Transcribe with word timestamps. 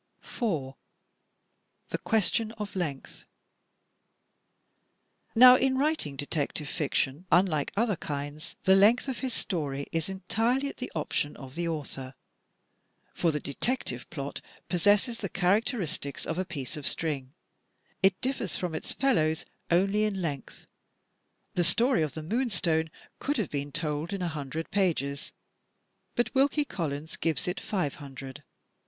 4, 0.21 0.75
The 1.89 1.99
Question 1.99 2.51
of 2.53 2.75
Length 2.75 3.25
Now, 5.35 5.55
in 5.55 5.77
writing 5.77 6.15
detective 6.15 6.67
fiction, 6.67 7.27
unlike 7.31 7.71
other 7.77 7.97
kinds, 7.97 8.55
the 8.63 8.75
length 8.75 9.07
of 9.07 9.19
his 9.19 9.31
story 9.35 9.85
is 9.91 10.09
entirely 10.09 10.69
at 10.69 10.77
the 10.77 10.91
option 10.95 11.37
of 11.37 11.53
the 11.53 11.67
author. 11.67 12.15
For 13.13 13.29
the 13.29 13.39
detective 13.39 14.09
plot 14.09 14.41
possesses 14.69 15.19
the 15.19 15.29
characteristics 15.29 16.25
of 16.25 16.39
a 16.39 16.45
piece 16.45 16.75
of 16.75 16.87
string; 16.87 17.35
it 18.01 18.19
differs 18.21 18.55
from 18.55 18.73
its 18.73 18.93
fellows 18.93 19.45
only 19.69 20.03
in 20.05 20.19
length. 20.19 20.65
The 21.53 21.63
story 21.63 22.01
of 22.01 22.15
"The 22.15 22.23
Moonstone" 22.23 22.89
could 23.19 23.37
have 23.37 23.51
been 23.51 23.71
told 23.71 24.13
in 24.13 24.23
a 24.23 24.29
hun 24.29 24.49
dred 24.49 24.71
pages, 24.71 25.31
but 26.15 26.33
Wilkie 26.33 26.65
Collins 26.65 27.17
gives 27.17 27.47
it 27.47 27.59
five 27.59 27.93
hundred. 28.01 28.41